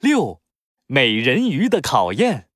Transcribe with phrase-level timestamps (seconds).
[0.00, 0.40] 六，
[0.86, 2.46] 美人鱼的考验。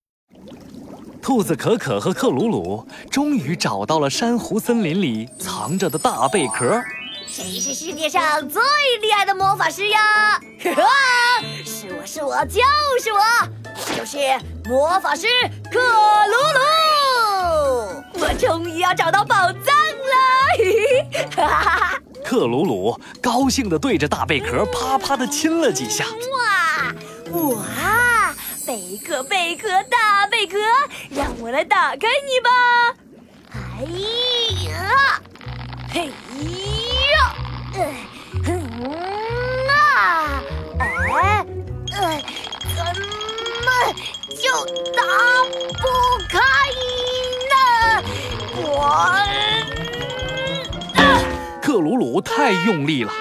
[1.20, 6.80] 兔子可可和克鲁鲁终于找到了珊瑚森林里藏着的大贝壳。
[7.26, 8.62] 谁是世界上最
[9.00, 10.38] 厉害的魔法师呀？
[10.62, 10.88] 哈哈，
[11.64, 12.60] 是我是我就
[13.00, 13.20] 是我，
[13.96, 14.18] 就是
[14.68, 15.26] 魔法师
[15.68, 16.60] 克鲁鲁。
[18.20, 20.14] 我终于要找到宝藏了！
[20.58, 20.64] 嘿
[21.10, 21.98] 嘿，哈哈哈！
[22.24, 26.04] 克鲁鲁高兴地对着大贝壳啪啪地亲了几下。
[26.04, 26.51] 哇
[27.32, 28.34] 哇！
[28.66, 30.58] 贝壳贝壳大贝壳，
[31.10, 32.50] 让我来打开你吧！
[33.52, 33.84] 哎
[34.68, 35.20] 呀，
[35.92, 36.06] 嘿
[37.10, 37.34] 呀，
[37.74, 38.50] 嗯
[39.68, 40.42] 啊，
[40.78, 41.44] 哎，
[41.92, 42.22] 呃，
[42.76, 42.78] 怎
[43.64, 43.68] 么
[44.40, 44.44] 就
[44.92, 45.00] 打
[45.80, 45.84] 不
[46.28, 46.38] 开
[47.50, 47.54] 呢？
[48.56, 48.64] 我，
[51.62, 53.12] 克鲁鲁太用力了。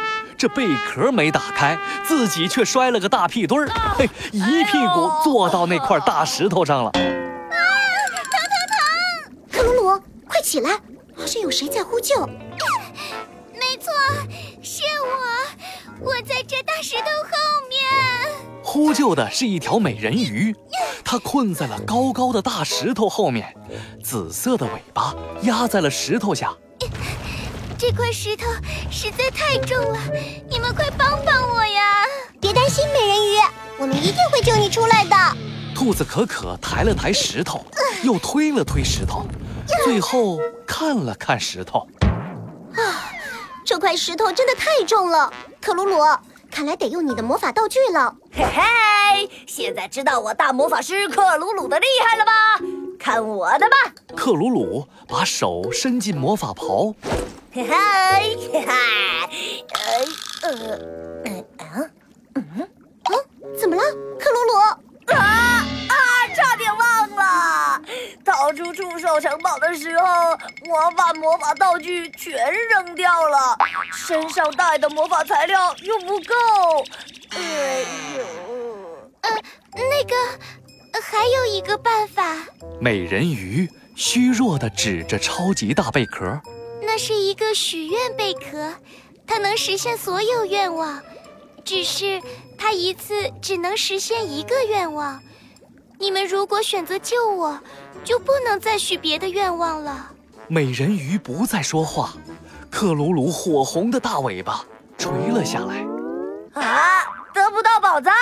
[0.42, 6.90] 这贝壳没打开，自己却摔了个大屁墩儿，嘿，一屁股坐到那块大石头上了。
[6.90, 6.98] 啊，
[8.32, 9.36] 疼疼疼！
[9.52, 10.72] 克鲁鲁，快起来，
[11.16, 12.26] 好像有谁在呼救。
[13.54, 13.94] 没错，
[14.64, 17.38] 是我，我在这大石头后
[17.70, 17.80] 面。
[18.64, 20.56] 呼救的是一条美人鱼，
[21.06, 23.56] 它困在了高高的大石头后面，
[24.04, 26.52] 紫色的尾巴压在了石头下。
[27.82, 28.46] 这块石头
[28.92, 29.98] 实在太重了，
[30.48, 31.82] 你们快帮帮我呀！
[32.40, 33.40] 别担心，美人鱼，
[33.80, 35.16] 我们一定会救你出来的。
[35.74, 37.66] 兔子可可抬了抬石头，
[38.04, 39.26] 又推了推石头，
[39.84, 40.38] 最后
[40.68, 41.80] 看了看石头。
[42.76, 43.10] 啊，
[43.66, 45.98] 这块石头真的太重了，克鲁鲁，
[46.52, 48.16] 看来得用你的魔法道具了。
[48.32, 52.32] 嘿嘿，现在知道我大魔法师克鲁鲁的厉害了吧？
[53.00, 53.76] 看我的吧！
[54.16, 56.94] 克鲁鲁把手伸进魔法袍。
[57.54, 57.76] 嘿嘿，
[58.54, 58.66] 嘿嘿，
[60.42, 60.80] 呃呃，
[61.26, 61.92] 嗯啊，
[62.36, 62.70] 嗯
[63.04, 63.12] 啊，
[63.60, 63.82] 怎么了，
[64.18, 65.14] 克鲁鲁？
[65.14, 65.96] 啊啊！
[66.34, 67.82] 差点忘了，
[68.24, 70.32] 逃出触手城堡的时候，
[70.70, 73.58] 我把魔法道具全扔掉了，
[73.92, 76.34] 身上带的魔法材料又不够。
[77.32, 77.82] 哎
[78.18, 78.24] 呦，
[79.24, 79.30] 呃，
[79.74, 80.16] 那个，
[81.02, 82.24] 还有一个办法。
[82.80, 86.42] 美人鱼虚弱的指着超级大贝壳。
[86.94, 88.76] 那是一个许愿贝壳，
[89.26, 91.02] 它能实现所有愿望，
[91.64, 92.22] 只是
[92.58, 95.24] 它一次只能实现一个愿望。
[95.98, 97.58] 你们如果选择救我，
[98.04, 100.12] 就不能再许别的愿望了。
[100.50, 102.14] 美人鱼不再说话，
[102.70, 104.66] 克鲁鲁火红的大尾巴
[104.98, 105.86] 垂了下来。
[106.62, 108.14] 啊，得不到宝藏。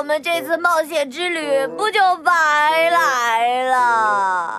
[0.00, 4.56] 那我们这次冒险之旅不就白来了？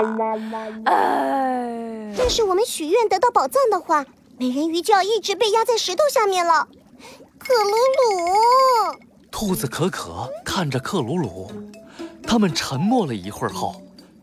[0.86, 4.06] 哎，要是我们许愿得到宝藏的话，
[4.38, 6.68] 美人鱼就要一直被压在石头下面了。
[7.40, 9.00] 克鲁鲁，
[9.32, 11.52] 兔子可可看着克鲁鲁，
[12.22, 13.82] 他们沉默了一会儿后，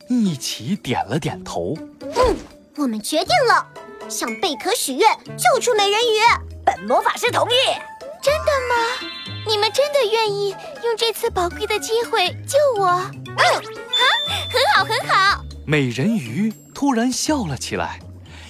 [0.09, 1.77] 一起点了点头。
[2.01, 2.37] 嗯，
[2.77, 3.67] 我们决定了，
[4.09, 6.21] 向贝壳许愿，救出美人鱼。
[6.65, 7.55] 本魔法师同意。
[8.21, 8.75] 真的吗？
[9.71, 10.51] 真的愿意
[10.83, 12.87] 用这次宝贵的机会救我？
[12.89, 14.03] 嗯，啊，
[14.51, 15.45] 很好，很好。
[15.67, 17.99] 美人鱼突然笑了起来，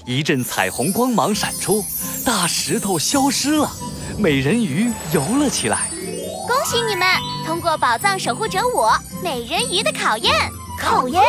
[0.07, 1.85] 一阵彩虹光芒闪出，
[2.25, 3.71] 大石头消失了，
[4.19, 5.89] 美人鱼游了起来。
[6.47, 7.07] 恭喜你们
[7.45, 8.93] 通过宝藏守护者我
[9.23, 10.33] 美人鱼的考验。
[10.81, 11.23] 考验？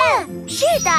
[0.47, 0.91] 是的，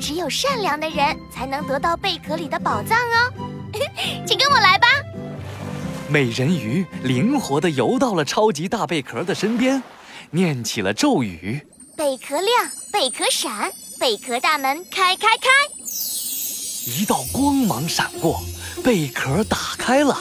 [0.00, 3.32] 只有善良的人才能得到贝壳里的宝藏哦。
[4.26, 4.88] 请跟我来吧。
[6.12, 9.82] 美人鱼灵活地游到了超级大贝壳的身边，
[10.30, 15.48] 念起了咒语：“贝壳亮，贝壳闪，贝壳大门开开开。”
[16.86, 18.42] 一道光芒闪过，
[18.84, 20.14] 贝壳打开了。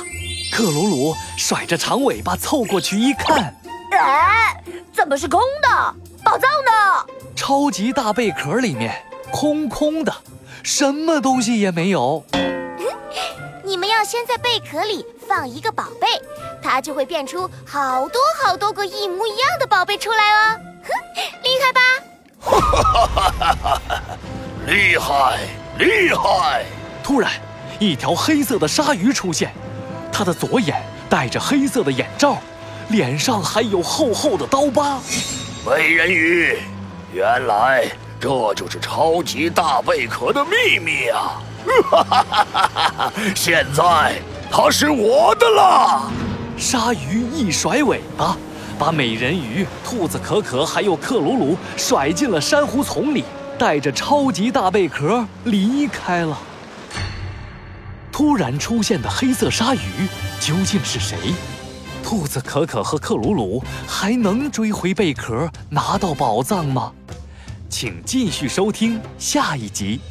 [0.49, 3.53] 克鲁鲁甩着长尾巴凑过去一看，
[3.91, 4.63] 哎，
[4.93, 5.95] 怎么是空的？
[6.23, 7.05] 宝藏呢？
[7.35, 8.95] 超级大贝壳里面
[9.29, 10.15] 空空的，
[10.63, 12.23] 什么东西也没有。
[13.65, 16.07] 你们要先在贝壳里放一个宝贝，
[16.61, 20.59] 它就会变出好多好多个一模一样的宝贝出来哦。
[20.83, 20.89] 哼，
[21.41, 21.81] 厉害吧？
[22.41, 24.17] 哈哈哈哈哈哈！
[24.67, 25.39] 厉害，
[25.77, 26.65] 厉害！
[27.01, 27.31] 突然，
[27.79, 29.53] 一条黑色的鲨鱼出现，
[30.11, 32.35] 它的左眼戴着黑色的眼罩，
[32.89, 34.99] 脸上还有厚厚的刀疤。
[35.65, 36.59] 美人鱼，
[37.13, 37.87] 原来
[38.19, 41.41] 这就是超级大贝壳的秘密啊！
[41.89, 43.13] 哈哈哈哈哈！
[43.33, 46.11] 现在它是我的了。
[46.57, 48.37] 鲨鱼一甩尾巴，
[48.77, 53.23] 把美人鱼、兔子可可还有克鲁鲁甩进了珊瑚丛里，
[53.57, 56.37] 带着超级大贝壳离开了。
[58.11, 59.79] 突然出现的黑色鲨鱼
[60.41, 61.17] 究竟是谁？
[62.03, 66.91] 兔子可可和克鲁鲁还能追回贝壳，拿到宝藏吗？
[67.69, 70.01] 请继续收听下一集。